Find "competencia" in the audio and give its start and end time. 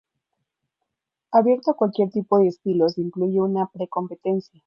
3.87-4.59